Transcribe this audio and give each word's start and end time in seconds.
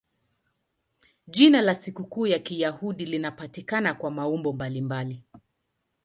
Jina 1.27 1.61
la 1.61 1.75
sikukuu 1.75 2.27
ya 2.27 2.39
Kiyahudi 2.39 3.05
linapatikana 3.05 3.93
kwa 3.93 4.11
maumbo 4.11 4.53
mbalimbali. 4.53 5.21